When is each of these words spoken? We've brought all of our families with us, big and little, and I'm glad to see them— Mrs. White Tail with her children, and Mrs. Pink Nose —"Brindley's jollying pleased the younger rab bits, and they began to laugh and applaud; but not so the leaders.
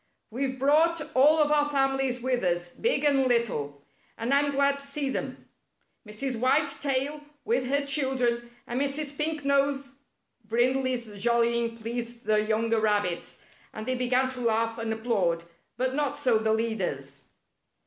We've 0.31 0.57
brought 0.57 1.11
all 1.13 1.37
of 1.37 1.51
our 1.51 1.69
families 1.69 2.23
with 2.23 2.43
us, 2.43 2.69
big 2.69 3.03
and 3.03 3.27
little, 3.27 3.83
and 4.17 4.33
I'm 4.33 4.49
glad 4.49 4.79
to 4.79 4.85
see 4.87 5.11
them— 5.11 5.47
Mrs. 6.07 6.37
White 6.39 6.69
Tail 6.81 7.21
with 7.45 7.67
her 7.67 7.85
children, 7.85 8.49
and 8.65 8.81
Mrs. 8.81 9.15
Pink 9.15 9.45
Nose 9.45 9.99
—"Brindley's 10.49 11.05
jollying 11.23 11.77
pleased 11.77 12.25
the 12.25 12.41
younger 12.43 12.79
rab 12.79 13.03
bits, 13.03 13.43
and 13.75 13.85
they 13.85 13.93
began 13.93 14.27
to 14.31 14.41
laugh 14.41 14.79
and 14.79 14.91
applaud; 14.91 15.43
but 15.77 15.93
not 15.93 16.17
so 16.17 16.39
the 16.39 16.51
leaders. 16.51 17.27